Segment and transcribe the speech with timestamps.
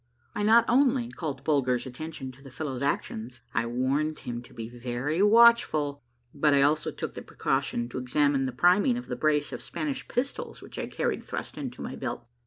[0.33, 4.67] I not only called Bulger's attention to the fellow's actions, and warned him to be
[4.67, 6.01] very watchful,
[6.33, 9.61] but I also took the precau tion to examine the priming of the brace of
[9.61, 12.25] Spanish pistols which I carried thrust into my belt.